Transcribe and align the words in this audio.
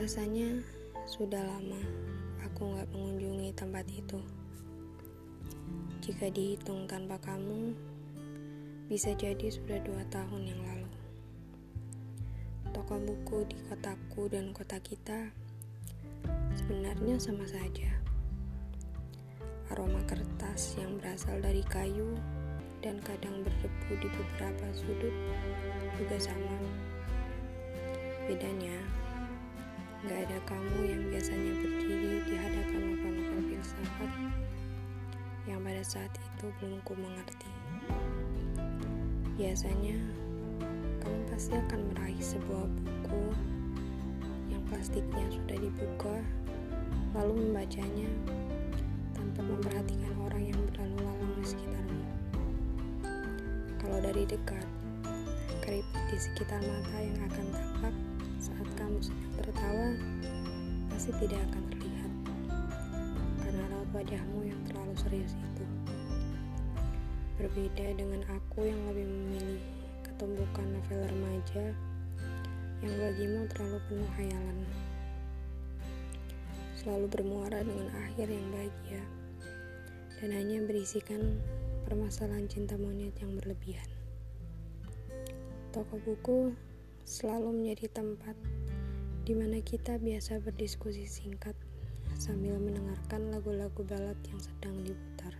Rasanya 0.00 0.64
sudah 1.04 1.44
lama 1.44 1.76
aku 2.40 2.72
gak 2.72 2.88
mengunjungi 2.88 3.52
tempat 3.52 3.84
itu. 3.92 4.16
Jika 6.00 6.32
dihitung 6.32 6.88
tanpa 6.88 7.20
kamu, 7.20 7.76
bisa 8.88 9.12
jadi 9.12 9.52
sudah 9.52 9.76
dua 9.84 10.00
tahun 10.08 10.48
yang 10.48 10.56
lalu. 10.64 10.88
Toko 12.72 12.96
buku 12.96 13.44
di 13.52 13.60
kotaku 13.68 14.32
dan 14.32 14.56
kota 14.56 14.80
kita 14.80 15.36
sebenarnya 16.56 17.20
sama 17.20 17.44
saja. 17.44 17.92
Aroma 19.68 20.00
kertas 20.08 20.80
yang 20.80 20.96
berasal 20.96 21.44
dari 21.44 21.60
kayu 21.68 22.16
dan 22.80 22.96
kadang 23.04 23.44
berdebu 23.44 24.00
di 24.00 24.08
beberapa 24.08 24.64
sudut 24.72 25.12
juga 26.00 26.16
sama. 26.16 26.56
Bedanya, 28.24 28.80
Gak 30.00 30.16
ada 30.16 30.40
kamu 30.48 30.88
yang 30.88 31.02
biasanya 31.12 31.52
berdiri 31.60 32.24
di 32.24 32.32
hadapan 32.32 32.80
novel-novel 32.88 33.40
filsafat 33.52 34.10
yang 35.44 35.60
pada 35.60 35.84
saat 35.84 36.08
itu 36.16 36.48
belum 36.56 36.80
ku 36.88 36.96
mengerti. 36.96 37.52
Biasanya, 39.36 40.00
kamu 41.04 41.20
pasti 41.28 41.52
akan 41.52 41.80
meraih 41.92 42.16
sebuah 42.16 42.64
buku 42.80 43.24
yang 44.48 44.64
plastiknya 44.72 45.24
sudah 45.28 45.68
dibuka, 45.68 46.16
lalu 47.12 47.36
membacanya 47.36 48.08
tanpa 49.12 49.44
memperhatikan 49.44 50.16
orang 50.24 50.48
yang 50.48 50.60
berlalu 50.72 50.96
lalang 50.96 51.32
di 51.36 51.44
sekitarmu. 51.44 52.04
Kalau 53.84 54.00
dari 54.00 54.24
dekat, 54.24 54.64
keriput 55.60 56.02
di 56.08 56.16
sekitar 56.16 56.64
mata 56.64 56.96
yang 57.04 57.20
akan 57.28 57.46
tampak 57.52 57.94
saat 58.40 58.64
kamu 58.80 58.96
sedang 59.04 59.32
tertawa 59.36 59.92
pasti 60.88 61.12
tidak 61.20 61.44
akan 61.52 61.64
terlihat 61.76 62.12
karena 63.44 63.62
raut 63.68 63.90
wajahmu 63.92 64.48
yang 64.48 64.56
terlalu 64.64 64.96
serius 64.96 65.36
itu. 65.36 65.64
Berbeda 67.36 68.00
dengan 68.00 68.24
aku 68.32 68.64
yang 68.64 68.80
lebih 68.88 69.04
memilih 69.04 69.60
ketumbukan 70.00 70.64
novel 70.72 71.00
remaja 71.04 71.64
yang 72.80 72.94
bagimu 72.96 73.44
terlalu 73.52 73.78
penuh 73.92 74.10
hayalan. 74.16 74.58
Selalu 76.80 77.06
bermuara 77.12 77.60
dengan 77.60 77.92
akhir 78.08 78.24
yang 78.24 78.48
bahagia 78.56 79.04
dan 80.16 80.32
hanya 80.32 80.64
berisikan 80.64 81.36
permasalahan 81.84 82.48
cinta 82.48 82.80
monyet 82.80 83.12
yang 83.20 83.36
berlebihan. 83.36 83.88
Toko 85.76 86.00
buku 86.00 86.56
selalu 87.10 87.50
menjadi 87.50 87.90
tempat 87.90 88.38
di 89.26 89.34
mana 89.34 89.58
kita 89.58 89.98
biasa 89.98 90.38
berdiskusi 90.46 91.10
singkat 91.10 91.58
sambil 92.14 92.54
mendengarkan 92.62 93.34
lagu-lagu 93.34 93.82
balad 93.82 94.14
yang 94.30 94.38
sedang 94.38 94.78
diputar. 94.86 95.34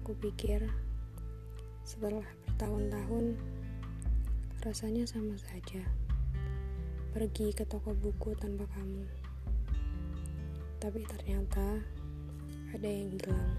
Kupikir 0.00 0.64
setelah 1.84 2.24
bertahun-tahun 2.48 3.36
rasanya 4.64 5.04
sama 5.04 5.36
saja 5.36 5.84
pergi 7.12 7.52
ke 7.52 7.68
toko 7.68 7.92
buku 7.92 8.32
tanpa 8.40 8.64
kamu. 8.72 9.04
Tapi 10.80 11.04
ternyata 11.12 11.76
ada 12.72 12.88
yang 12.88 13.12
hilang. 13.20 13.52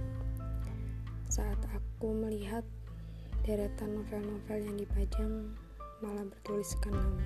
Saat 1.30 1.62
aku 1.70 2.18
melihat 2.18 2.66
deretan 3.46 3.94
novel-novel 3.94 4.58
yang 4.58 4.78
dipajang 4.82 5.54
malah 6.04 6.28
bertuliskan 6.28 6.92
namamu. 6.92 7.24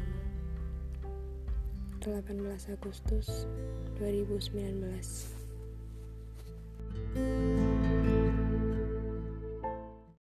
18 2.06 2.78
Agustus 2.78 3.50
2019 3.98 5.37